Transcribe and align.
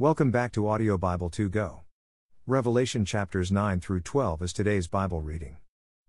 Welcome 0.00 0.30
back 0.30 0.52
to 0.52 0.68
Audio 0.68 0.96
Bible 0.96 1.28
2 1.28 1.48
Go. 1.48 1.80
Revelation 2.46 3.04
chapters 3.04 3.50
9 3.50 3.80
through 3.80 4.02
12 4.02 4.42
is 4.42 4.52
today's 4.52 4.86
Bible 4.86 5.22
reading. 5.22 5.56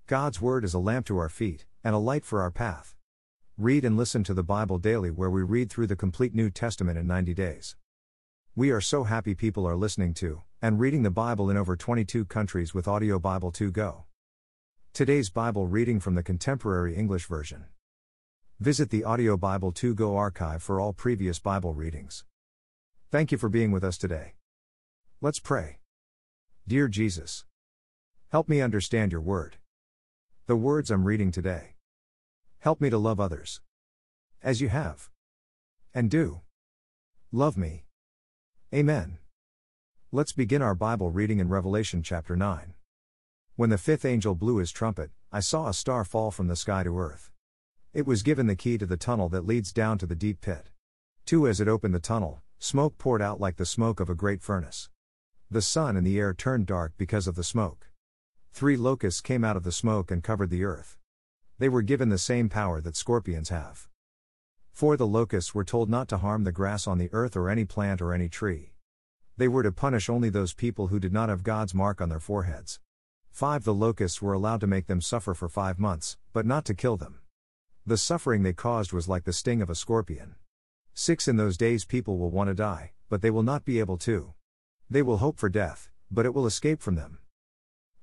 God's 0.06 0.40
Word 0.40 0.64
is 0.64 0.76
a 0.76 0.80
lamp 0.80 1.08
to 1.08 1.18
our 1.18 1.28
feet, 1.28 1.66
and 1.84 1.96
a 1.96 1.98
light 1.98 2.24
for 2.24 2.44
our 2.44 2.52
path. 2.52 2.94
Read 3.58 3.84
and 3.84 3.98
listen 3.98 4.24
to 4.26 4.36
the 4.36 4.44
Bible 4.44 4.78
daily, 4.78 5.10
where 5.10 5.32
we 5.32 5.42
read 5.42 5.72
through 5.72 5.88
the 5.88 5.96
complete 5.96 6.36
New 6.36 6.52
Testament 6.52 7.00
in 7.00 7.08
90 7.08 7.34
days. 7.34 7.78
We 8.56 8.70
are 8.70 8.80
so 8.80 9.06
happy 9.06 9.34
people 9.34 9.68
are 9.68 9.76
listening 9.76 10.14
to 10.22 10.44
and 10.62 10.80
reading 10.80 11.02
the 11.02 11.10
Bible 11.10 11.50
in 11.50 11.58
over 11.58 11.76
22 11.76 12.26
countries 12.26 12.76
with 12.76 12.88
Audio 12.88 13.18
Bible 13.18 13.52
2 13.52 13.72
Go. 13.72 14.04
Today's 14.94 15.32
Bible 15.32 15.66
reading 15.66 16.00
from 16.00 16.14
the 16.14 16.22
Contemporary 16.22 16.96
English 16.96 17.26
Version. 17.26 17.66
Visit 18.60 18.92
the 18.92 19.04
Audio 19.04 19.36
Bible 19.36 19.72
2 19.72 19.96
Go 19.96 20.16
archive 20.16 20.62
for 20.62 20.80
all 20.80 20.94
previous 20.94 21.40
Bible 21.40 21.74
readings. 21.74 22.24
Thank 23.12 23.32
you 23.32 23.40
for 23.40 23.50
being 23.50 23.72
with 23.72 23.84
us 23.84 23.98
today. 23.98 24.34
Let's 25.20 25.40
pray. 25.40 25.80
Dear 26.68 26.88
Jesus, 26.88 27.44
help 28.32 28.48
me 28.48 28.62
understand 28.62 29.12
your 29.12 29.22
word. 29.22 29.58
The 30.46 30.56
words 30.56 30.92
I'm 30.92 31.06
reading 31.06 31.32
today. 31.32 31.74
Help 32.60 32.80
me 32.80 32.92
to 32.92 33.00
love 33.00 33.20
others. 33.20 33.62
As 34.44 34.62
you 34.62 34.70
have. 34.70 35.10
And 35.92 36.12
do. 36.12 36.42
Love 37.32 37.58
me. 37.58 37.86
Amen. 38.72 39.18
Let's 40.12 40.32
begin 40.32 40.62
our 40.62 40.76
Bible 40.76 41.10
reading 41.10 41.40
in 41.40 41.50
Revelation 41.50 42.04
chapter 42.04 42.36
9. 42.36 42.76
When 43.56 43.72
the 43.72 43.80
fifth 43.80 44.06
angel 44.06 44.36
blew 44.36 44.58
his 44.58 44.72
trumpet, 44.72 45.10
I 45.32 45.40
saw 45.40 45.68
a 45.68 45.74
star 45.74 46.06
fall 46.06 46.30
from 46.30 46.48
the 46.48 46.56
sky 46.56 46.84
to 46.84 47.00
earth. 47.00 47.32
It 47.92 48.06
was 48.06 48.22
given 48.22 48.46
the 48.46 48.56
key 48.56 48.78
to 48.78 48.86
the 48.86 48.98
tunnel 48.98 49.30
that 49.30 49.48
leads 49.48 49.74
down 49.74 49.98
to 49.98 50.06
the 50.06 50.16
deep 50.16 50.42
pit. 50.42 50.70
Two, 51.26 51.48
as 51.48 51.60
it 51.60 51.68
opened 51.68 51.96
the 51.96 52.00
tunnel, 52.00 52.44
Smoke 52.62 52.98
poured 52.98 53.22
out 53.22 53.40
like 53.40 53.56
the 53.56 53.66
smoke 53.66 54.02
of 54.02 54.10
a 54.10 54.16
great 54.16 54.42
furnace. 54.42 54.90
The 55.50 55.62
sun 55.62 55.96
and 55.96 56.06
the 56.06 56.20
air 56.20 56.34
turned 56.34 56.66
dark 56.66 56.92
because 56.98 57.26
of 57.26 57.36
the 57.36 57.44
smoke. 57.44 57.88
Three 58.52 58.76
locusts 58.76 59.22
came 59.22 59.46
out 59.46 59.56
of 59.56 59.64
the 59.64 59.72
smoke 59.72 60.12
and 60.12 60.22
covered 60.22 60.50
the 60.50 60.66
earth. 60.66 60.98
They 61.58 61.70
were 61.70 61.82
given 61.82 62.10
the 62.10 62.18
same 62.18 62.50
power 62.50 62.82
that 62.82 62.98
scorpions 62.98 63.48
have. 63.48 63.88
Four 64.74 64.98
the 64.98 65.08
locusts 65.08 65.56
were 65.56 65.64
told 65.64 65.90
not 65.90 66.10
to 66.10 66.18
harm 66.18 66.44
the 66.44 66.52
grass 66.52 66.86
on 66.86 66.98
the 66.98 67.10
earth 67.14 67.38
or 67.38 67.50
any 67.50 67.64
plant 67.64 68.02
or 68.02 68.14
any 68.14 68.28
tree. 68.28 68.74
They 69.38 69.48
were 69.48 69.64
to 69.64 69.72
punish 69.72 70.10
only 70.10 70.30
those 70.30 70.54
people 70.54 70.88
who 70.88 71.00
did 71.00 71.14
not 71.14 71.30
have 71.30 71.44
God's 71.44 71.74
mark 71.74 72.02
on 72.02 72.10
their 72.10 72.20
foreheads. 72.20 72.82
Five 73.32 73.64
the 73.64 73.74
locusts 73.74 74.22
were 74.22 74.34
allowed 74.34 74.60
to 74.60 74.68
make 74.68 74.88
them 74.88 75.00
suffer 75.00 75.34
for 75.34 75.48
five 75.48 75.80
months, 75.80 76.18
but 76.34 76.46
not 76.46 76.66
to 76.66 76.74
kill 76.74 76.98
them. 76.98 77.20
The 77.86 77.98
suffering 77.98 78.44
they 78.44 78.52
caused 78.52 78.92
was 78.92 79.08
like 79.08 79.24
the 79.24 79.32
sting 79.32 79.62
of 79.62 79.70
a 79.70 79.76
scorpion. 79.76 80.36
6 81.02 81.30
In 81.30 81.38
those 81.38 81.56
days, 81.56 81.86
people 81.86 82.18
will 82.18 82.30
want 82.30 82.50
to 82.50 82.54
die, 82.54 82.92
but 83.08 83.22
they 83.22 83.32
will 83.32 83.42
not 83.42 83.64
be 83.64 83.80
able 83.80 83.96
to. 84.00 84.34
They 84.90 85.02
will 85.02 85.20
hope 85.20 85.40
for 85.40 85.48
death, 85.48 85.90
but 86.12 86.26
it 86.26 86.34
will 86.34 86.46
escape 86.46 86.82
from 86.82 86.96
them. 86.96 87.20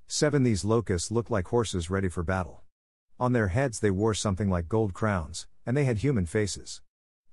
7 0.06 0.42
These 0.42 0.64
locusts 0.64 1.10
looked 1.10 1.30
like 1.30 1.48
horses 1.48 1.90
ready 1.90 2.08
for 2.08 2.22
battle. 2.22 2.62
On 3.20 3.34
their 3.34 3.48
heads 3.48 3.80
they 3.80 3.90
wore 3.90 4.14
something 4.14 4.48
like 4.48 4.70
gold 4.70 4.94
crowns, 4.94 5.46
and 5.66 5.76
they 5.76 5.84
had 5.84 5.98
human 5.98 6.24
faces. 6.24 6.80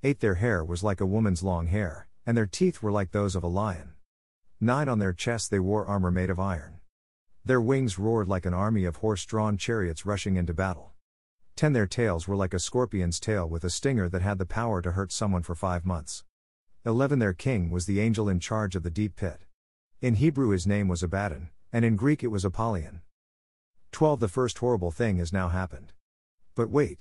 8 0.03 0.19
Their 0.19 0.35
hair 0.35 0.65
was 0.65 0.83
like 0.83 0.99
a 0.99 1.05
woman's 1.05 1.43
long 1.43 1.67
hair, 1.67 2.09
and 2.25 2.35
their 2.35 2.45
teeth 2.45 2.83
were 2.83 2.91
like 2.91 3.11
those 3.11 3.33
of 3.33 3.41
a 3.41 3.47
lion. 3.47 3.93
9 4.59 4.89
On 4.89 4.99
their 4.99 5.13
chests 5.13 5.47
they 5.47 5.59
wore 5.59 5.85
armor 5.85 6.11
made 6.11 6.29
of 6.29 6.41
iron. 6.41 6.81
Their 7.45 7.61
wings 7.61 7.97
roared 7.97 8.27
like 8.27 8.45
an 8.45 8.53
army 8.53 8.83
of 8.83 8.97
horse 8.97 9.25
drawn 9.25 9.55
chariots 9.55 10.05
rushing 10.05 10.35
into 10.35 10.53
battle. 10.53 10.92
10 11.55 11.73
Their 11.73 11.85
tails 11.85 12.27
were 12.27 12.35
like 12.35 12.53
a 12.53 12.59
scorpion's 12.59 13.19
tail 13.19 13.47
with 13.47 13.63
a 13.63 13.69
stinger 13.69 14.09
that 14.09 14.23
had 14.23 14.39
the 14.39 14.45
power 14.45 14.81
to 14.81 14.93
hurt 14.93 15.11
someone 15.11 15.43
for 15.43 15.53
five 15.53 15.85
months. 15.85 16.23
11 16.83 17.19
Their 17.19 17.33
king 17.33 17.69
was 17.69 17.85
the 17.85 17.99
angel 17.99 18.27
in 18.27 18.39
charge 18.39 18.75
of 18.75 18.81
the 18.81 18.89
deep 18.89 19.15
pit. 19.15 19.41
In 20.01 20.15
Hebrew 20.15 20.49
his 20.49 20.65
name 20.65 20.87
was 20.87 21.03
Abaddon, 21.03 21.49
and 21.71 21.85
in 21.85 21.95
Greek 21.95 22.23
it 22.23 22.27
was 22.27 22.43
Apollyon. 22.43 23.01
12 23.91 24.19
The 24.19 24.27
first 24.27 24.57
horrible 24.57 24.89
thing 24.89 25.17
has 25.17 25.31
now 25.31 25.49
happened. 25.49 25.93
But 26.55 26.71
wait. 26.71 26.97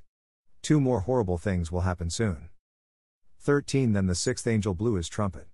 Two 0.60 0.80
more 0.80 1.00
horrible 1.00 1.38
things 1.38 1.72
will 1.72 1.80
happen 1.80 2.10
soon. 2.10 2.50
13 3.40 3.94
Then 3.94 4.06
the 4.06 4.14
sixth 4.14 4.46
angel 4.46 4.74
blew 4.74 4.94
his 4.94 5.08
trumpet. 5.08 5.48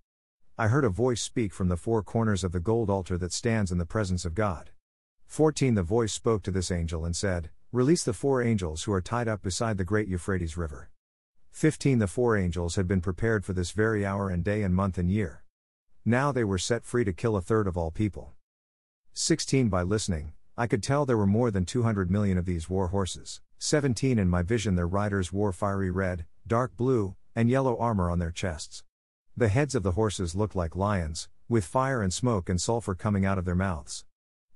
I 0.59 0.67
heard 0.67 0.85
a 0.85 0.91
voice 0.91 1.23
speak 1.23 1.55
from 1.55 1.69
the 1.69 1.77
four 1.77 2.03
corners 2.03 2.43
of 2.43 2.51
the 2.51 2.59
gold 2.59 2.91
altar 2.91 3.17
that 3.19 3.33
stands 3.33 3.71
in 3.71 3.79
the 3.79 3.87
presence 3.87 4.25
of 4.25 4.35
God. 4.35 4.71
14 5.27 5.75
The 5.75 5.85
voice 5.85 6.13
spoke 6.13 6.43
to 6.43 6.51
this 6.51 6.73
angel 6.73 7.05
and 7.05 7.15
said, 7.15 7.51
Release 7.71 8.03
the 8.03 8.15
four 8.15 8.43
angels 8.43 8.85
who 8.85 8.95
are 8.95 9.03
tied 9.03 9.29
up 9.29 9.43
beside 9.43 9.77
the 9.77 9.85
great 9.85 10.09
Euphrates 10.09 10.57
River. 10.57 10.89
15 11.51 11.99
The 11.99 12.07
four 12.07 12.35
angels 12.35 12.77
had 12.77 12.89
been 12.89 13.03
prepared 13.03 13.45
for 13.45 13.53
this 13.53 13.73
very 13.73 14.07
hour 14.07 14.31
and 14.31 14.43
day 14.43 14.63
and 14.63 14.75
month 14.75 14.97
and 14.97 15.11
year. 15.11 15.45
Now 16.03 16.33
they 16.33 16.45
were 16.45 16.57
set 16.57 16.83
free 16.83 17.05
to 17.05 17.13
kill 17.13 17.37
a 17.37 17.43
third 17.43 17.67
of 17.67 17.77
all 17.77 17.91
people. 17.91 18.33
16 19.13 19.69
By 19.69 19.83
listening, 19.83 20.33
I 20.57 20.67
could 20.67 20.83
tell 20.83 21.05
there 21.05 21.19
were 21.19 21.27
more 21.27 21.51
than 21.51 21.67
200 21.67 22.11
million 22.11 22.39
of 22.39 22.47
these 22.47 22.71
war 22.71 22.89
horses. 22.89 23.43
17 23.59 24.19
In 24.19 24.31
my 24.31 24.41
vision, 24.41 24.75
their 24.75 24.89
riders 24.89 25.31
wore 25.31 25.53
fiery 25.53 25.91
red, 25.91 26.25
dark 26.47 26.75
blue, 26.75 27.17
and 27.37 27.51
yellow 27.51 27.77
armor 27.77 28.11
on 28.11 28.19
their 28.19 28.31
chests. 28.31 28.83
The 29.37 29.49
heads 29.49 29.75
of 29.75 29.83
the 29.83 29.93
horses 29.93 30.35
looked 30.35 30.57
like 30.57 30.75
lions, 30.75 31.29
with 31.51 31.67
fire 31.67 32.01
and 32.01 32.15
smoke 32.15 32.49
and 32.49 32.59
sulfur 32.59 32.95
coming 32.95 33.27
out 33.27 33.37
of 33.37 33.45
their 33.45 33.55
mouths. 33.55 34.07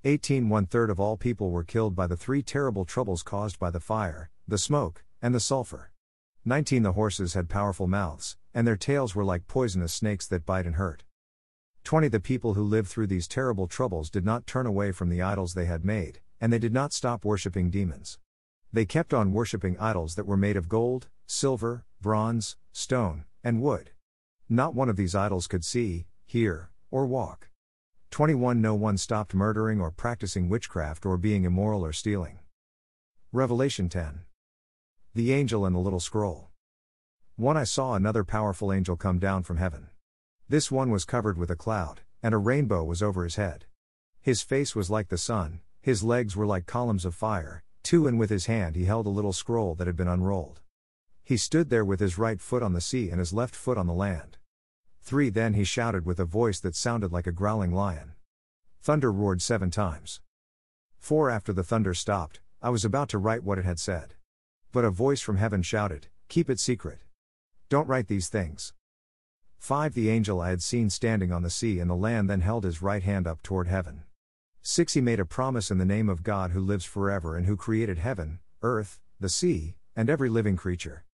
18 0.05 0.49
One 0.49 0.67
third 0.67 0.91
of 0.91 0.99
all 0.99 1.17
people 1.17 1.51
were 1.53 1.63
killed 1.63 1.95
by 1.95 2.09
the 2.09 2.17
three 2.17 2.43
terrible 2.43 2.85
troubles 2.85 3.23
caused 3.23 3.61
by 3.61 3.71
the 3.71 3.79
fire, 3.79 4.31
the 4.49 4.59
smoke, 4.59 5.05
and 5.23 5.33
the 5.33 5.39
sulfur. 5.39 5.93
19 6.45 6.83
The 6.83 6.95
horses 6.95 7.35
had 7.35 7.49
powerful 7.49 7.87
mouths, 7.87 8.37
and 8.53 8.67
their 8.67 8.77
tails 8.77 9.15
were 9.15 9.25
like 9.25 9.47
poisonous 9.47 9.95
snakes 9.95 10.27
that 10.27 10.45
bite 10.45 10.67
and 10.67 10.75
hurt. 10.75 11.05
20 11.85 12.09
The 12.09 12.19
people 12.19 12.55
who 12.55 12.65
lived 12.65 12.89
through 12.89 13.07
these 13.07 13.29
terrible 13.29 13.69
troubles 13.69 14.11
did 14.11 14.25
not 14.25 14.45
turn 14.45 14.67
away 14.67 14.91
from 14.91 15.09
the 15.09 15.23
idols 15.23 15.55
they 15.55 15.67
had 15.67 15.85
made, 15.85 16.19
and 16.41 16.53
they 16.53 16.59
did 16.59 16.73
not 16.73 16.93
stop 16.93 17.25
worshipping 17.25 17.71
demons. 17.71 18.19
They 18.73 18.85
kept 18.85 19.15
on 19.15 19.33
worshipping 19.33 19.79
idols 19.79 20.17
that 20.17 20.27
were 20.27 20.37
made 20.37 20.57
of 20.57 20.69
gold, 20.69 21.11
silver, 21.29 21.85
bronze, 22.01 22.57
stone, 22.73 23.25
and 23.45 23.63
wood. 23.63 23.91
Not 24.49 24.75
one 24.75 24.89
of 24.89 24.97
these 24.97 25.15
idols 25.15 25.47
could 25.47 25.65
see, 25.65 26.07
hear, 26.27 26.71
or 26.91 27.07
walk. 27.07 27.51
21 28.13 28.61
No 28.61 28.75
one 28.75 28.99
stopped 28.99 29.33
murdering 29.33 29.81
or 29.81 29.91
practicing 29.91 30.51
witchcraft 30.51 31.07
or 31.07 31.17
being 31.17 31.45
immoral 31.45 31.83
or 31.83 31.95
stealing. 31.95 32.41
Revelation 33.33 33.89
10. 33.89 34.21
The 35.15 35.33
Angel 35.33 35.65
and 35.65 35.75
the 35.75 35.81
Little 35.81 35.99
Scroll. 35.99 36.51
1 37.37 37.57
I 37.57 37.65
saw 37.65 37.95
another 37.95 38.23
powerful 38.23 38.71
angel 38.71 38.99
come 38.99 39.19
down 39.19 39.45
from 39.45 39.57
heaven. 39.57 39.89
This 40.47 40.71
one 40.71 40.91
was 40.91 41.07
covered 41.07 41.39
with 41.39 41.51
a 41.51 41.57
cloud, 41.57 42.03
and 42.23 42.35
a 42.35 42.37
rainbow 42.37 42.85
was 42.85 43.03
over 43.03 43.25
his 43.25 43.37
head. 43.37 43.65
His 44.21 44.43
face 44.43 44.77
was 44.77 44.91
like 44.91 45.09
the 45.09 45.17
sun, 45.17 45.61
his 45.81 46.05
legs 46.05 46.37
were 46.37 46.45
like 46.45 46.67
columns 46.67 47.07
of 47.07 47.15
fire, 47.15 47.63
two 47.83 48.07
and 48.07 48.19
with 48.19 48.29
his 48.29 48.45
hand 48.45 48.77
he 48.77 48.85
held 48.85 49.07
a 49.07 49.09
little 49.09 49.33
scroll 49.33 49.75
that 49.77 49.87
had 49.87 49.97
been 49.97 50.07
unrolled. 50.07 50.61
He 51.25 51.39
stood 51.39 51.71
there 51.71 51.83
with 51.83 52.01
his 52.01 52.19
right 52.19 52.43
foot 52.43 52.63
on 52.63 52.75
the 52.75 52.83
sea 52.83 53.09
and 53.09 53.21
his 53.21 53.33
left 53.33 53.57
foot 53.57 53.79
on 53.79 53.87
the 53.87 53.95
land. 53.95 54.37
3 55.05 55.31
Then 55.31 55.55
he 55.55 55.65
shouted 55.65 56.07
with 56.07 56.21
a 56.21 56.25
voice 56.25 56.61
that 56.61 56.77
sounded 56.77 57.13
like 57.13 57.27
a 57.27 57.33
growling 57.33 57.75
lion. 57.75 58.13
Thunder 58.81 59.11
roared 59.11 59.43
seven 59.43 59.69
times. 59.69 60.21
4 60.99 61.29
After 61.29 61.53
the 61.53 61.65
thunder 61.65 61.93
stopped, 61.93 62.41
I 62.63 62.71
was 62.71 62.85
about 62.85 63.09
to 63.09 63.19
write 63.19 63.43
what 63.43 63.59
it 63.59 63.65
had 63.65 63.81
said. 63.81 64.15
But 64.71 64.85
a 64.85 64.91
voice 64.91 65.21
from 65.21 65.39
heaven 65.39 65.63
shouted, 65.63 66.07
Keep 66.29 66.49
it 66.49 66.61
secret. 66.61 67.01
Don't 67.69 67.89
write 67.89 68.07
these 68.07 68.29
things. 68.29 68.75
5 69.59 69.95
The 69.95 70.09
angel 70.09 70.41
I 70.41 70.51
had 70.51 70.63
seen 70.63 70.89
standing 70.89 71.33
on 71.33 71.43
the 71.43 71.51
sea 71.51 71.81
and 71.81 71.91
the 71.91 71.97
land 71.97 72.31
then 72.31 72.41
held 72.41 72.63
his 72.63 72.81
right 72.81 73.03
hand 73.03 73.27
up 73.27 73.43
toward 73.43 73.67
heaven. 73.67 74.05
6 74.63 74.95
He 74.95 75.01
made 75.01 75.19
a 75.19 75.25
promise 75.25 75.71
in 75.73 75.79
the 75.79 75.85
name 75.85 76.09
of 76.09 76.23
God 76.23 76.53
who 76.53 76.61
lives 76.61 76.85
forever 76.85 77.37
and 77.37 77.47
who 77.47 77.57
created 77.57 77.99
heaven, 77.99 78.39
earth, 78.63 79.01
the 79.19 79.29
sea, 79.29 79.75
and 79.97 80.09
every 80.09 80.29
living 80.29 80.57
creature. 80.57 81.05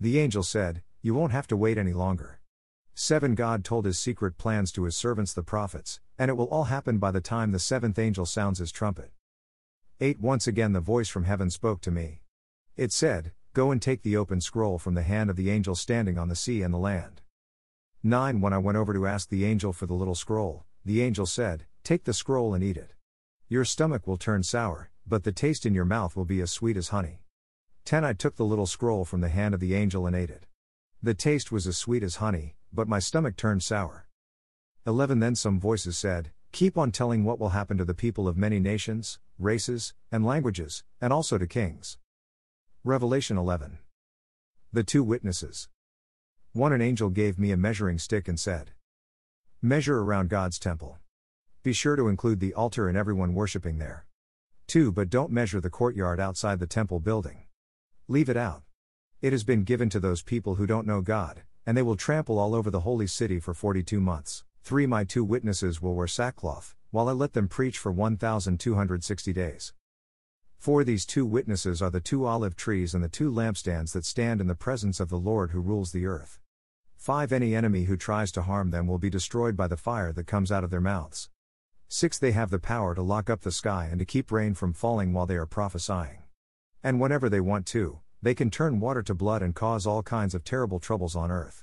The 0.00 0.18
angel 0.18 0.42
said, 0.42 0.82
You 1.02 1.12
won't 1.12 1.32
have 1.32 1.46
to 1.48 1.56
wait 1.56 1.76
any 1.76 1.92
longer. 1.92 2.40
7 2.96 3.34
God 3.34 3.64
told 3.64 3.86
his 3.86 3.98
secret 3.98 4.38
plans 4.38 4.70
to 4.70 4.84
his 4.84 4.94
servants 4.96 5.32
the 5.32 5.42
prophets, 5.42 5.98
and 6.16 6.28
it 6.28 6.36
will 6.36 6.46
all 6.46 6.64
happen 6.64 6.98
by 6.98 7.10
the 7.10 7.20
time 7.20 7.50
the 7.50 7.58
seventh 7.58 7.98
angel 7.98 8.24
sounds 8.24 8.60
his 8.60 8.70
trumpet. 8.70 9.10
8 10.00 10.20
Once 10.20 10.46
again 10.46 10.72
the 10.72 10.80
voice 10.80 11.08
from 11.08 11.24
heaven 11.24 11.50
spoke 11.50 11.80
to 11.80 11.90
me. 11.90 12.20
It 12.76 12.92
said, 12.92 13.32
Go 13.52 13.72
and 13.72 13.82
take 13.82 14.02
the 14.02 14.16
open 14.16 14.40
scroll 14.40 14.78
from 14.78 14.94
the 14.94 15.02
hand 15.02 15.28
of 15.28 15.34
the 15.34 15.50
angel 15.50 15.74
standing 15.74 16.18
on 16.18 16.28
the 16.28 16.36
sea 16.36 16.62
and 16.62 16.72
the 16.72 16.78
land. 16.78 17.20
9 18.04 18.40
When 18.40 18.52
I 18.52 18.58
went 18.58 18.78
over 18.78 18.92
to 18.92 19.08
ask 19.08 19.28
the 19.28 19.44
angel 19.44 19.72
for 19.72 19.86
the 19.86 19.94
little 19.94 20.14
scroll, 20.14 20.64
the 20.84 21.02
angel 21.02 21.26
said, 21.26 21.64
Take 21.82 22.04
the 22.04 22.14
scroll 22.14 22.54
and 22.54 22.62
eat 22.62 22.76
it. 22.76 22.92
Your 23.48 23.64
stomach 23.64 24.06
will 24.06 24.16
turn 24.16 24.44
sour, 24.44 24.90
but 25.04 25.24
the 25.24 25.32
taste 25.32 25.66
in 25.66 25.74
your 25.74 25.84
mouth 25.84 26.14
will 26.14 26.24
be 26.24 26.40
as 26.40 26.52
sweet 26.52 26.76
as 26.76 26.90
honey. 26.90 27.22
10 27.86 28.04
I 28.04 28.12
took 28.12 28.36
the 28.36 28.44
little 28.44 28.66
scroll 28.66 29.04
from 29.04 29.20
the 29.20 29.28
hand 29.30 29.52
of 29.52 29.60
the 29.60 29.74
angel 29.74 30.06
and 30.06 30.14
ate 30.14 30.30
it. 30.30 30.46
The 31.02 31.14
taste 31.14 31.50
was 31.50 31.66
as 31.66 31.76
sweet 31.76 32.02
as 32.02 32.16
honey, 32.16 32.54
but 32.74 32.88
my 32.88 32.98
stomach 32.98 33.36
turned 33.36 33.62
sour. 33.62 34.06
11 34.86 35.20
Then 35.20 35.34
some 35.34 35.60
voices 35.60 35.96
said, 35.96 36.32
Keep 36.52 36.76
on 36.76 36.92
telling 36.92 37.24
what 37.24 37.38
will 37.38 37.50
happen 37.50 37.78
to 37.78 37.84
the 37.84 37.94
people 37.94 38.28
of 38.28 38.36
many 38.36 38.60
nations, 38.60 39.18
races, 39.38 39.94
and 40.12 40.24
languages, 40.24 40.84
and 41.00 41.12
also 41.12 41.38
to 41.38 41.46
kings. 41.46 41.98
Revelation 42.84 43.38
11. 43.38 43.78
The 44.72 44.84
two 44.84 45.02
witnesses. 45.02 45.68
1 46.52 46.72
An 46.72 46.82
angel 46.82 47.10
gave 47.10 47.38
me 47.38 47.50
a 47.50 47.56
measuring 47.56 47.98
stick 47.98 48.28
and 48.28 48.38
said, 48.38 48.72
Measure 49.62 50.00
around 50.00 50.28
God's 50.28 50.58
temple. 50.58 50.98
Be 51.62 51.72
sure 51.72 51.96
to 51.96 52.08
include 52.08 52.40
the 52.40 52.54
altar 52.54 52.88
and 52.88 52.98
everyone 52.98 53.34
worshipping 53.34 53.78
there. 53.78 54.06
2. 54.66 54.92
But 54.92 55.10
don't 55.10 55.32
measure 55.32 55.60
the 55.60 55.70
courtyard 55.70 56.20
outside 56.20 56.58
the 56.58 56.66
temple 56.66 57.00
building. 57.00 57.44
Leave 58.06 58.28
it 58.28 58.36
out. 58.36 58.62
It 59.22 59.32
has 59.32 59.44
been 59.44 59.64
given 59.64 59.88
to 59.88 60.00
those 60.00 60.22
people 60.22 60.56
who 60.56 60.66
don't 60.66 60.86
know 60.86 61.00
God, 61.00 61.42
and 61.66 61.76
they 61.76 61.82
will 61.82 61.96
trample 61.96 62.38
all 62.38 62.54
over 62.54 62.70
the 62.70 62.80
holy 62.80 63.06
city 63.06 63.40
for 63.40 63.54
42 63.54 64.00
months. 64.00 64.44
3. 64.62 64.86
My 64.86 65.04
two 65.04 65.24
witnesses 65.24 65.82
will 65.82 65.94
wear 65.94 66.06
sackcloth, 66.06 66.74
while 66.90 67.08
I 67.08 67.12
let 67.12 67.32
them 67.32 67.48
preach 67.48 67.78
for 67.78 67.92
1,260 67.92 69.32
days. 69.32 69.72
4. 70.58 70.84
These 70.84 71.04
two 71.04 71.26
witnesses 71.26 71.82
are 71.82 71.90
the 71.90 72.00
two 72.00 72.24
olive 72.24 72.56
trees 72.56 72.94
and 72.94 73.04
the 73.04 73.08
two 73.08 73.30
lampstands 73.30 73.92
that 73.92 74.06
stand 74.06 74.40
in 74.40 74.46
the 74.46 74.54
presence 74.54 75.00
of 75.00 75.10
the 75.10 75.18
Lord 75.18 75.50
who 75.50 75.60
rules 75.60 75.92
the 75.92 76.06
earth. 76.06 76.38
5. 76.96 77.32
Any 77.32 77.54
enemy 77.54 77.84
who 77.84 77.98
tries 77.98 78.32
to 78.32 78.42
harm 78.42 78.70
them 78.70 78.86
will 78.86 78.98
be 78.98 79.10
destroyed 79.10 79.56
by 79.56 79.68
the 79.68 79.76
fire 79.76 80.12
that 80.12 80.26
comes 80.26 80.50
out 80.50 80.64
of 80.64 80.70
their 80.70 80.80
mouths. 80.80 81.28
6. 81.88 82.18
They 82.18 82.32
have 82.32 82.48
the 82.48 82.58
power 82.58 82.94
to 82.94 83.02
lock 83.02 83.28
up 83.28 83.42
the 83.42 83.52
sky 83.52 83.88
and 83.90 83.98
to 83.98 84.06
keep 84.06 84.32
rain 84.32 84.54
from 84.54 84.72
falling 84.72 85.12
while 85.12 85.26
they 85.26 85.36
are 85.36 85.44
prophesying. 85.44 86.22
And 86.82 86.98
whenever 86.98 87.28
they 87.28 87.40
want 87.40 87.66
to, 87.66 88.00
they 88.24 88.34
can 88.34 88.50
turn 88.50 88.80
water 88.80 89.02
to 89.02 89.14
blood 89.14 89.42
and 89.42 89.54
cause 89.54 89.86
all 89.86 90.02
kinds 90.02 90.34
of 90.34 90.42
terrible 90.42 90.80
troubles 90.80 91.14
on 91.14 91.30
earth. 91.30 91.62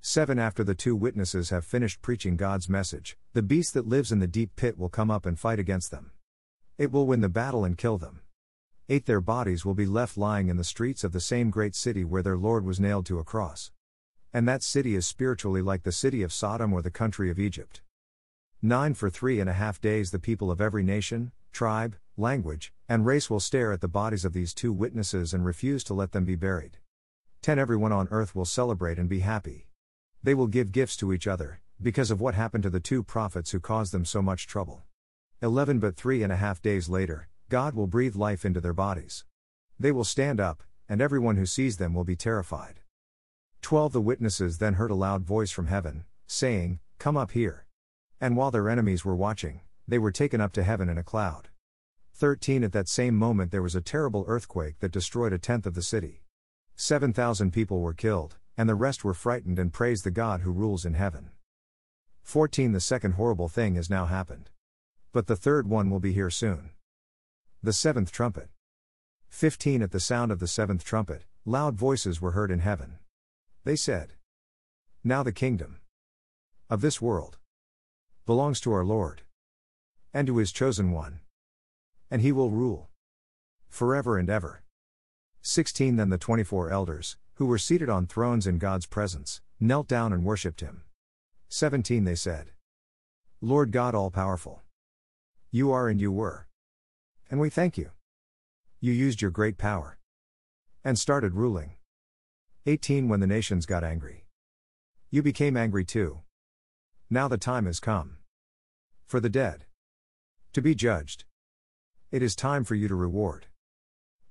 7. 0.00 0.38
After 0.38 0.62
the 0.62 0.76
two 0.76 0.94
witnesses 0.94 1.50
have 1.50 1.64
finished 1.64 2.00
preaching 2.00 2.36
God's 2.36 2.68
message, 2.68 3.16
the 3.32 3.42
beast 3.42 3.74
that 3.74 3.88
lives 3.88 4.12
in 4.12 4.20
the 4.20 4.28
deep 4.28 4.54
pit 4.54 4.78
will 4.78 4.88
come 4.88 5.10
up 5.10 5.26
and 5.26 5.36
fight 5.36 5.58
against 5.58 5.90
them. 5.90 6.12
It 6.78 6.92
will 6.92 7.08
win 7.08 7.20
the 7.20 7.28
battle 7.28 7.64
and 7.64 7.76
kill 7.76 7.98
them. 7.98 8.20
8. 8.88 9.06
Their 9.06 9.20
bodies 9.20 9.64
will 9.64 9.74
be 9.74 9.84
left 9.84 10.16
lying 10.16 10.48
in 10.48 10.56
the 10.56 10.62
streets 10.62 11.02
of 11.02 11.10
the 11.10 11.20
same 11.20 11.50
great 11.50 11.74
city 11.74 12.04
where 12.04 12.22
their 12.22 12.36
Lord 12.36 12.64
was 12.64 12.78
nailed 12.78 13.06
to 13.06 13.18
a 13.18 13.24
cross. 13.24 13.72
And 14.32 14.46
that 14.46 14.62
city 14.62 14.94
is 14.94 15.04
spiritually 15.04 15.62
like 15.62 15.82
the 15.82 15.90
city 15.90 16.22
of 16.22 16.32
Sodom 16.32 16.72
or 16.72 16.82
the 16.82 16.92
country 16.92 17.28
of 17.28 17.40
Egypt. 17.40 17.82
9. 18.62 18.94
For 18.94 19.10
three 19.10 19.40
and 19.40 19.50
a 19.50 19.54
half 19.54 19.80
days 19.80 20.12
the 20.12 20.20
people 20.20 20.48
of 20.48 20.60
every 20.60 20.84
nation, 20.84 21.32
tribe, 21.50 21.96
language, 22.16 22.72
and 22.92 23.06
race 23.06 23.30
will 23.30 23.40
stare 23.40 23.72
at 23.72 23.80
the 23.80 23.88
bodies 23.88 24.22
of 24.22 24.34
these 24.34 24.52
two 24.52 24.70
witnesses 24.70 25.32
and 25.32 25.46
refuse 25.46 25.82
to 25.82 25.94
let 25.94 26.12
them 26.12 26.26
be 26.26 26.34
buried. 26.34 26.76
10. 27.40 27.58
Everyone 27.58 27.90
on 27.90 28.06
earth 28.10 28.34
will 28.34 28.44
celebrate 28.44 28.98
and 28.98 29.08
be 29.08 29.20
happy. 29.20 29.66
They 30.22 30.34
will 30.34 30.46
give 30.46 30.72
gifts 30.72 30.98
to 30.98 31.10
each 31.10 31.26
other, 31.26 31.62
because 31.80 32.10
of 32.10 32.20
what 32.20 32.34
happened 32.34 32.64
to 32.64 32.68
the 32.68 32.80
two 32.80 33.02
prophets 33.02 33.50
who 33.50 33.60
caused 33.60 33.94
them 33.94 34.04
so 34.04 34.20
much 34.20 34.46
trouble. 34.46 34.82
11. 35.40 35.78
But 35.78 35.96
three 35.96 36.22
and 36.22 36.30
a 36.30 36.36
half 36.36 36.60
days 36.60 36.90
later, 36.90 37.30
God 37.48 37.72
will 37.72 37.86
breathe 37.86 38.14
life 38.14 38.44
into 38.44 38.60
their 38.60 38.74
bodies. 38.74 39.24
They 39.80 39.90
will 39.90 40.04
stand 40.04 40.38
up, 40.38 40.62
and 40.86 41.00
everyone 41.00 41.36
who 41.36 41.46
sees 41.46 41.78
them 41.78 41.94
will 41.94 42.04
be 42.04 42.14
terrified. 42.14 42.80
12. 43.62 43.94
The 43.94 44.02
witnesses 44.02 44.58
then 44.58 44.74
heard 44.74 44.90
a 44.90 44.94
loud 44.94 45.22
voice 45.22 45.50
from 45.50 45.68
heaven, 45.68 46.04
saying, 46.26 46.78
Come 46.98 47.16
up 47.16 47.30
here. 47.30 47.64
And 48.20 48.36
while 48.36 48.50
their 48.50 48.68
enemies 48.68 49.02
were 49.02 49.16
watching, 49.16 49.62
they 49.88 49.98
were 49.98 50.12
taken 50.12 50.42
up 50.42 50.52
to 50.52 50.62
heaven 50.62 50.90
in 50.90 50.98
a 50.98 51.02
cloud. 51.02 51.48
13 52.14 52.62
At 52.62 52.72
that 52.72 52.88
same 52.88 53.16
moment 53.16 53.50
there 53.50 53.62
was 53.62 53.74
a 53.74 53.80
terrible 53.80 54.24
earthquake 54.28 54.78
that 54.80 54.92
destroyed 54.92 55.32
a 55.32 55.38
tenth 55.38 55.66
of 55.66 55.74
the 55.74 55.82
city. 55.82 56.22
7,000 56.76 57.52
people 57.52 57.80
were 57.80 57.94
killed, 57.94 58.36
and 58.56 58.68
the 58.68 58.74
rest 58.74 59.04
were 59.04 59.14
frightened 59.14 59.58
and 59.58 59.72
praised 59.72 60.04
the 60.04 60.10
God 60.10 60.42
who 60.42 60.50
rules 60.50 60.84
in 60.84 60.94
heaven. 60.94 61.30
14 62.22 62.72
The 62.72 62.80
second 62.80 63.12
horrible 63.12 63.48
thing 63.48 63.74
has 63.74 63.90
now 63.90 64.06
happened. 64.06 64.50
But 65.12 65.26
the 65.26 65.36
third 65.36 65.68
one 65.68 65.90
will 65.90 66.00
be 66.00 66.12
here 66.12 66.30
soon. 66.30 66.70
The 67.62 67.72
seventh 67.72 68.12
trumpet. 68.12 68.48
15 69.28 69.82
At 69.82 69.90
the 69.90 70.00
sound 70.00 70.30
of 70.30 70.38
the 70.38 70.46
seventh 70.46 70.84
trumpet, 70.84 71.24
loud 71.44 71.74
voices 71.74 72.20
were 72.20 72.32
heard 72.32 72.50
in 72.50 72.60
heaven. 72.60 72.98
They 73.64 73.76
said, 73.76 74.12
Now 75.02 75.22
the 75.22 75.32
kingdom 75.32 75.80
of 76.68 76.80
this 76.80 77.00
world 77.00 77.38
belongs 78.26 78.60
to 78.60 78.72
our 78.72 78.84
Lord 78.84 79.22
and 80.14 80.26
to 80.26 80.36
his 80.36 80.52
chosen 80.52 80.90
one 80.92 81.20
and 82.12 82.20
he 82.20 82.30
will 82.30 82.50
rule 82.50 82.90
forever 83.70 84.18
and 84.18 84.28
ever. 84.28 84.62
16 85.40 85.96
Then 85.96 86.10
the 86.10 86.18
24 86.18 86.70
elders, 86.70 87.16
who 87.36 87.46
were 87.46 87.56
seated 87.56 87.88
on 87.88 88.06
thrones 88.06 88.46
in 88.46 88.58
God's 88.58 88.84
presence, 88.84 89.40
knelt 89.58 89.88
down 89.88 90.12
and 90.12 90.22
worshipped 90.22 90.60
him. 90.60 90.82
17 91.48 92.04
They 92.04 92.14
said, 92.14 92.50
Lord 93.40 93.72
God 93.72 93.94
all 93.94 94.10
powerful. 94.10 94.60
You 95.50 95.72
are 95.72 95.88
and 95.88 95.98
you 95.98 96.12
were. 96.12 96.48
And 97.30 97.40
we 97.40 97.48
thank 97.48 97.78
you. 97.78 97.92
You 98.78 98.92
used 98.92 99.22
your 99.22 99.30
great 99.30 99.56
power. 99.56 99.96
And 100.84 100.98
started 100.98 101.34
ruling. 101.34 101.76
18 102.66 103.08
When 103.08 103.20
the 103.20 103.26
nations 103.26 103.64
got 103.64 103.84
angry. 103.84 104.26
You 105.10 105.22
became 105.22 105.56
angry 105.56 105.86
too. 105.86 106.20
Now 107.08 107.26
the 107.26 107.38
time 107.38 107.64
has 107.64 107.80
come. 107.80 108.18
For 109.06 109.18
the 109.18 109.30
dead. 109.30 109.64
To 110.52 110.60
be 110.60 110.74
judged. 110.74 111.24
It 112.12 112.22
is 112.22 112.36
time 112.36 112.64
for 112.64 112.74
you 112.74 112.88
to 112.88 112.94
reward 112.94 113.46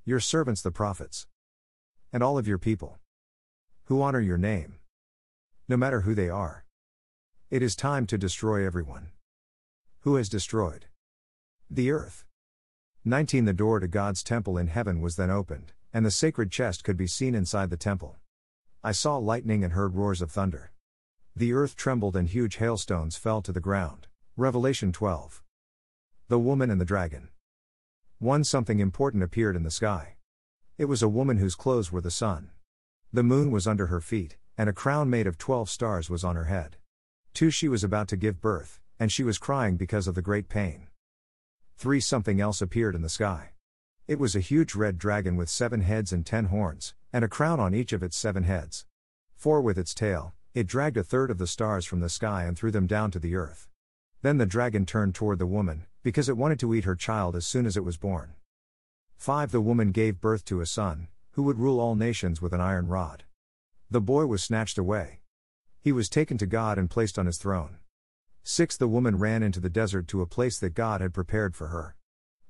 your 0.06 0.20
servants, 0.20 0.62
the 0.62 0.70
prophets, 0.70 1.26
and 2.14 2.22
all 2.22 2.38
of 2.38 2.48
your 2.48 2.60
people 2.60 3.00
who 3.86 4.04
honor 4.04 4.20
your 4.20 4.38
name, 4.38 4.76
no 5.68 5.78
matter 5.78 6.02
who 6.02 6.14
they 6.14 6.30
are. 6.30 6.64
It 7.50 7.64
is 7.64 7.76
time 7.76 8.06
to 8.06 8.20
destroy 8.20 8.64
everyone 8.64 9.10
who 10.02 10.18
has 10.18 10.30
destroyed 10.30 10.86
the 11.72 11.90
earth. 11.90 12.24
19 13.04 13.46
The 13.46 13.52
door 13.54 13.80
to 13.80 13.88
God's 13.88 14.22
temple 14.22 14.60
in 14.60 14.68
heaven 14.68 15.02
was 15.02 15.16
then 15.16 15.32
opened, 15.32 15.74
and 15.92 16.06
the 16.06 16.12
sacred 16.12 16.52
chest 16.52 16.84
could 16.84 16.98
be 16.98 17.08
seen 17.08 17.34
inside 17.34 17.72
the 17.72 17.78
temple. 17.78 18.20
I 18.84 18.92
saw 18.92 19.18
lightning 19.18 19.64
and 19.64 19.74
heard 19.74 19.96
roars 19.96 20.22
of 20.22 20.30
thunder. 20.30 20.72
The 21.36 21.52
earth 21.54 21.76
trembled 21.76 22.16
and 22.16 22.30
huge 22.30 22.58
hailstones 22.58 23.18
fell 23.18 23.42
to 23.42 23.52
the 23.52 23.60
ground. 23.60 24.06
Revelation 24.38 24.92
12. 24.92 25.42
The 26.28 26.38
Woman 26.38 26.70
and 26.70 26.80
the 26.80 26.86
Dragon. 26.86 27.31
One 28.22 28.44
something 28.44 28.80
important 28.80 29.24
appeared 29.24 29.56
in 29.56 29.64
the 29.64 29.72
sky. 29.72 30.18
It 30.78 30.86
was 30.86 31.02
a 31.02 31.10
woman 31.10 31.38
whose 31.38 31.56
clothes 31.56 31.92
were 31.92 32.02
the 32.02 32.12
sun. 32.12 32.52
The 33.12 33.24
moon 33.24 33.50
was 33.50 33.66
under 33.66 33.88
her 33.88 34.00
feet, 34.00 34.38
and 34.56 34.70
a 34.70 34.74
crown 34.74 35.10
made 35.10 35.26
of 35.26 35.40
twelve 35.40 35.72
stars 35.72 36.08
was 36.08 36.24
on 36.24 36.36
her 36.36 36.44
head. 36.44 36.78
Two, 37.34 37.50
she 37.50 37.68
was 37.68 37.84
about 37.84 38.08
to 38.10 38.16
give 38.16 38.40
birth, 38.40 38.80
and 39.00 39.12
she 39.12 39.24
was 39.24 39.40
crying 39.40 39.76
because 39.76 40.06
of 40.06 40.14
the 40.14 40.22
great 40.22 40.50
pain. 40.50 40.90
Three, 41.78 42.00
something 42.00 42.40
else 42.40 42.62
appeared 42.62 42.94
in 42.94 43.02
the 43.02 43.10
sky. 43.10 43.54
It 44.08 44.20
was 44.20 44.36
a 44.36 44.40
huge 44.40 44.76
red 44.76 45.00
dragon 45.00 45.36
with 45.36 45.50
seven 45.50 45.82
heads 45.82 46.14
and 46.14 46.24
ten 46.24 46.46
horns, 46.46 46.94
and 47.12 47.26
a 47.26 47.28
crown 47.28 47.60
on 47.60 47.74
each 47.74 47.92
of 47.92 48.04
its 48.04 48.16
seven 48.16 48.44
heads. 48.44 48.86
Four, 49.36 49.64
with 49.64 49.80
its 49.80 49.96
tail, 49.96 50.36
it 50.54 50.68
dragged 50.68 50.98
a 50.98 51.04
third 51.04 51.32
of 51.32 51.40
the 51.40 51.48
stars 51.48 51.88
from 51.88 52.02
the 52.02 52.08
sky 52.08 52.44
and 52.44 52.56
threw 52.56 52.70
them 52.70 52.86
down 52.86 53.10
to 53.10 53.20
the 53.20 53.34
earth. 53.34 53.68
Then 54.22 54.38
the 54.38 54.46
dragon 54.46 54.86
turned 54.86 55.16
toward 55.16 55.40
the 55.40 55.48
woman, 55.48 55.88
because 56.04 56.28
it 56.28 56.38
wanted 56.38 56.60
to 56.60 56.74
eat 56.74 56.86
her 56.86 56.96
child 56.96 57.36
as 57.36 57.46
soon 57.46 57.66
as 57.66 57.78
it 57.78 57.84
was 57.84 57.98
born. 57.98 58.34
5. 59.18 59.52
The 59.52 59.62
woman 59.62 59.92
gave 59.92 60.20
birth 60.20 60.44
to 60.46 60.62
a 60.62 60.66
son, 60.66 61.08
who 61.32 61.44
would 61.44 61.60
rule 61.60 61.80
all 61.80 61.96
nations 61.96 62.42
with 62.42 62.54
an 62.54 62.62
iron 62.62 62.88
rod. 62.88 63.24
The 63.90 64.02
boy 64.02 64.26
was 64.26 64.44
snatched 64.44 64.78
away. 64.78 65.20
He 65.80 65.92
was 65.92 66.10
taken 66.10 66.38
to 66.40 66.46
God 66.46 66.78
and 66.78 66.90
placed 66.90 67.20
on 67.20 67.26
his 67.26 67.38
throne. 67.38 67.78
6. 68.44 68.78
The 68.78 68.88
woman 68.88 69.18
ran 69.20 69.44
into 69.44 69.60
the 69.60 69.70
desert 69.70 70.08
to 70.08 70.22
a 70.22 70.28
place 70.28 70.58
that 70.60 70.74
God 70.74 71.02
had 71.02 71.14
prepared 71.14 71.56
for 71.56 71.68
her. 71.68 71.96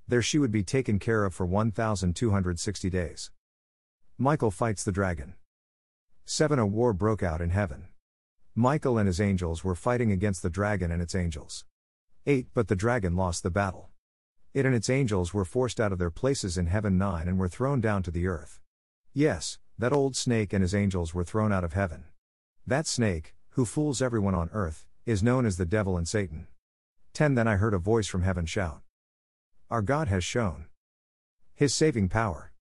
There 0.07 0.21
she 0.21 0.39
would 0.39 0.51
be 0.51 0.63
taken 0.63 0.99
care 0.99 1.25
of 1.25 1.33
for 1.33 1.45
1,260 1.45 2.89
days. 2.89 3.31
Michael 4.17 4.51
fights 4.51 4.83
the 4.83 4.91
dragon. 4.91 5.35
7. 6.25 6.59
A 6.59 6.65
war 6.65 6.93
broke 6.93 7.23
out 7.23 7.41
in 7.41 7.49
heaven. 7.49 7.87
Michael 8.55 8.97
and 8.97 9.07
his 9.07 9.19
angels 9.19 9.63
were 9.63 9.75
fighting 9.75 10.11
against 10.11 10.43
the 10.43 10.49
dragon 10.49 10.91
and 10.91 11.01
its 11.01 11.15
angels. 11.15 11.65
8 12.27 12.49
But 12.53 12.67
the 12.67 12.75
dragon 12.75 13.15
lost 13.15 13.41
the 13.41 13.49
battle. 13.49 13.89
It 14.53 14.63
and 14.63 14.75
its 14.75 14.91
angels 14.91 15.33
were 15.33 15.43
forced 15.43 15.79
out 15.79 15.91
of 15.91 15.97
their 15.97 16.11
places 16.11 16.55
in 16.55 16.67
heaven 16.67 16.95
9 16.95 17.27
and 17.27 17.39
were 17.39 17.47
thrown 17.47 17.81
down 17.81 18.03
to 18.03 18.11
the 18.11 18.27
earth. 18.27 18.59
Yes, 19.11 19.57
that 19.79 19.91
old 19.91 20.15
snake 20.15 20.53
and 20.53 20.61
his 20.61 20.75
angels 20.75 21.15
were 21.15 21.23
thrown 21.23 21.51
out 21.51 21.63
of 21.63 21.73
heaven. 21.73 22.03
That 22.67 22.85
snake, 22.85 23.33
who 23.51 23.65
fools 23.65 24.03
everyone 24.03 24.35
on 24.35 24.51
earth, 24.53 24.85
is 25.03 25.23
known 25.23 25.47
as 25.47 25.57
the 25.57 25.65
devil 25.65 25.97
and 25.97 26.07
Satan. 26.07 26.45
10 27.13 27.33
Then 27.33 27.47
I 27.47 27.55
heard 27.55 27.73
a 27.73 27.79
voice 27.79 28.07
from 28.07 28.21
heaven 28.21 28.45
shout 28.45 28.83
Our 29.71 29.81
God 29.81 30.07
has 30.07 30.23
shown 30.23 30.65
his 31.55 31.73
saving 31.73 32.07
power, 32.07 32.51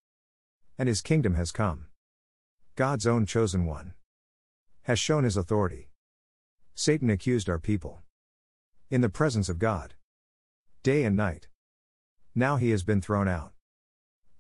and 0.79 0.89
his 0.89 1.03
kingdom 1.03 1.35
has 1.35 1.53
come. 1.53 1.89
God's 2.77 3.07
own 3.07 3.27
chosen 3.27 3.67
one 3.67 3.93
has 4.85 4.99
shown 4.99 5.25
his 5.25 5.37
authority. 5.37 5.91
Satan 6.75 7.11
accused 7.11 7.51
our 7.51 7.59
people 7.59 8.01
in 8.91 9.03
the 9.03 9.09
presence 9.09 9.49
of 9.49 9.61
God. 9.61 9.95
Day 10.83 11.05
and 11.05 11.17
night. 11.17 11.47
Now 12.35 12.57
he 12.57 12.71
has 12.71 12.83
been 12.83 13.01
thrown 13.01 13.29
out. 13.29 13.53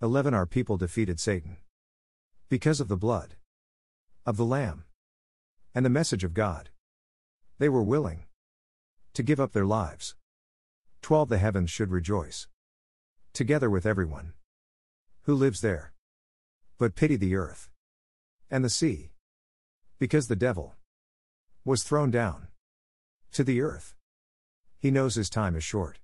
11 0.03 0.35
Our 0.35 0.47
people 0.47 0.77
defeated 0.77 1.21
Satan. 1.21 1.59
Because 2.49 2.81
of 2.81 2.89
the 2.89 2.97
blood 2.97 3.37
of 4.27 4.37
the 4.37 4.45
Lamb 4.45 4.85
and 5.73 5.87
the 5.87 5.91
message 5.91 6.25
of 6.25 6.35
God. 6.35 6.71
They 7.59 7.69
were 7.69 7.83
willing 7.83 8.25
to 9.15 9.23
give 9.23 9.39
up 9.39 9.53
their 9.53 9.67
lives. 9.67 10.17
12 11.03 11.29
The 11.29 11.39
heavens 11.39 11.71
should 11.71 11.93
rejoice 11.93 12.49
together 13.33 13.71
with 13.71 13.87
everyone 13.87 14.33
who 15.23 15.35
lives 15.35 15.61
there. 15.61 15.93
But 16.77 16.97
pity 16.97 17.15
the 17.15 17.37
earth 17.37 17.69
and 18.51 18.65
the 18.65 18.71
sea 18.71 19.13
because 20.01 20.27
the 20.27 20.35
devil 20.35 20.75
was 21.65 21.85
thrown 21.85 22.11
down. 22.11 22.49
To 23.33 23.45
the 23.45 23.61
earth. 23.61 23.95
He 24.81 24.91
knows 24.91 25.15
his 25.15 25.29
time 25.29 25.57
is 25.57 25.63
short. 25.63 26.01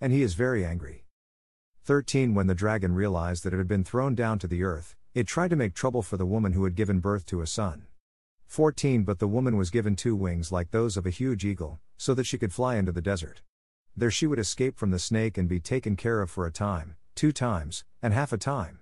And 0.00 0.12
he 0.12 0.22
is 0.22 0.34
very 0.34 0.64
angry. 0.64 1.04
13 1.84 2.34
When 2.34 2.48
the 2.48 2.54
dragon 2.54 2.92
realized 2.92 3.44
that 3.44 3.54
it 3.54 3.58
had 3.58 3.68
been 3.68 3.84
thrown 3.84 4.16
down 4.16 4.40
to 4.40 4.48
the 4.48 4.64
earth, 4.64 4.96
it 5.14 5.28
tried 5.28 5.50
to 5.50 5.56
make 5.56 5.74
trouble 5.74 6.02
for 6.02 6.16
the 6.16 6.26
woman 6.26 6.54
who 6.54 6.64
had 6.64 6.74
given 6.74 6.98
birth 6.98 7.24
to 7.26 7.40
a 7.40 7.46
son. 7.46 7.86
14 8.48 9.04
But 9.04 9.20
the 9.20 9.28
woman 9.28 9.56
was 9.56 9.70
given 9.70 9.94
two 9.94 10.16
wings 10.16 10.50
like 10.50 10.72
those 10.72 10.96
of 10.96 11.06
a 11.06 11.10
huge 11.10 11.44
eagle, 11.44 11.78
so 11.96 12.14
that 12.14 12.26
she 12.26 12.36
could 12.36 12.52
fly 12.52 12.74
into 12.74 12.90
the 12.90 13.00
desert. 13.00 13.42
There 13.96 14.10
she 14.10 14.26
would 14.26 14.40
escape 14.40 14.76
from 14.76 14.90
the 14.90 14.98
snake 14.98 15.38
and 15.38 15.48
be 15.48 15.60
taken 15.60 15.94
care 15.94 16.20
of 16.20 16.32
for 16.32 16.46
a 16.48 16.52
time, 16.52 16.96
two 17.14 17.30
times, 17.30 17.84
and 18.02 18.12
half 18.12 18.32
a 18.32 18.36
time. 18.38 18.80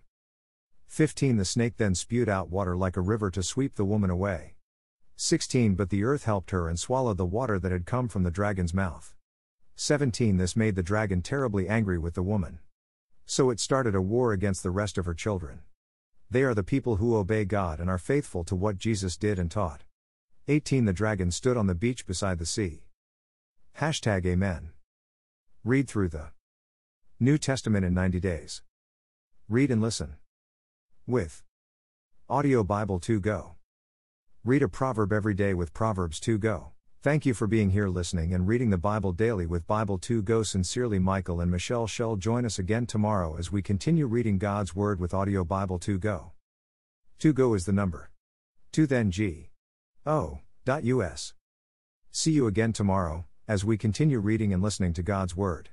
15 0.87 1.37
The 1.37 1.45
snake 1.45 1.76
then 1.76 1.95
spewed 1.95 2.31
out 2.31 2.49
water 2.49 2.78
like 2.78 2.97
a 2.97 3.02
river 3.02 3.31
to 3.33 3.42
sweep 3.42 3.75
the 3.75 3.85
woman 3.85 4.09
away. 4.09 4.51
16 5.25 5.76
But 5.76 5.91
the 5.91 6.02
earth 6.02 6.25
helped 6.25 6.50
her 6.50 6.69
and 6.69 6.76
swallowed 6.76 7.17
the 7.17 7.25
water 7.25 7.57
that 7.61 7.71
had 7.71 7.87
come 7.87 8.09
from 8.09 8.25
the 8.25 8.31
dragon's 8.33 8.75
mouth. 8.75 9.14
17 9.76 10.37
This 10.37 10.57
made 10.57 10.75
the 10.75 10.83
dragon 10.83 11.23
terribly 11.23 11.69
angry 11.69 11.97
with 11.97 12.14
the 12.14 12.25
woman. 12.25 12.59
So 13.25 13.49
it 13.49 13.61
started 13.61 13.95
a 13.95 14.00
war 14.00 14.33
against 14.33 14.64
the 14.64 14.73
rest 14.73 14.99
of 14.99 15.07
her 15.07 15.14
children. 15.14 15.61
They 16.29 16.43
are 16.43 16.55
the 16.55 16.64
people 16.64 16.97
who 16.97 17.14
obey 17.14 17.45
God 17.45 17.79
and 17.79 17.88
are 17.88 17.99
faithful 17.99 18.43
to 18.43 18.57
what 18.57 18.79
Jesus 18.79 19.17
did 19.17 19.38
and 19.38 19.49
taught. 19.49 19.85
18 20.49 20.87
The 20.87 20.93
dragon 20.93 21.31
stood 21.31 21.57
on 21.57 21.69
the 21.69 21.76
beach 21.76 22.05
beside 22.05 22.41
the 22.41 22.45
sea. 22.45 22.87
Hashtag 23.79 24.26
Amen. 24.26 24.71
Read 25.64 25.87
through 25.87 26.09
the 26.09 26.33
New 27.21 27.38
Testament 27.38 27.85
in 27.85 27.95
90 27.95 28.19
days. 28.19 28.62
Read 29.49 29.71
and 29.71 29.81
listen. 29.81 30.17
With 31.07 31.45
Audio 32.29 32.64
Bible 32.64 32.99
2 32.99 33.21
Go. 33.21 33.55
Read 34.45 34.65
a 34.65 34.69
proverb 34.69 35.13
every 35.13 35.35
day 35.35 35.55
with 35.55 35.73
Proverbs 35.73 36.19
2 36.19 36.37
Go. 36.37 36.73
Thank 37.01 37.25
you 37.25 37.33
for 37.33 37.47
being 37.47 37.71
here 37.71 37.87
listening 37.87 38.35
and 38.35 38.49
reading 38.49 38.71
the 38.71 38.77
Bible 38.77 39.13
daily 39.13 39.47
with 39.47 39.69
Bible 39.69 39.99
2 39.99 40.21
Go. 40.23 40.43
Sincerely, 40.43 40.99
Michael 40.99 41.41
and 41.41 41.49
Michelle 41.49 41.87
Shell. 41.87 42.17
Join 42.17 42.45
us 42.45 42.59
again 42.59 42.85
tomorrow 42.85 43.37
as 43.39 43.53
we 43.53 43.63
continue 43.63 44.07
reading 44.07 44.39
God's 44.39 44.75
Word 44.75 44.99
with 44.99 45.15
Audio 45.15 45.45
Bible 45.45 45.79
2 45.79 45.97
Go. 45.97 46.33
2 47.21 47.33
Go 47.33 47.55
is 47.55 47.67
the 47.67 47.73
number. 47.73 48.11
2 48.73 48.85
then 48.89 49.13
G. 49.13 49.51
O. 50.05 50.41
Dot 50.65 50.83
US. 50.83 51.35
See 52.11 52.33
you 52.33 52.49
again 52.49 52.73
tomorrow 52.73 53.27
as 53.47 53.65
we 53.65 53.79
continue 53.79 54.19
reading 54.19 54.53
and 54.53 54.61
listening 54.61 54.93
to 54.95 55.05
God's 55.05 55.37
Word. 55.37 55.71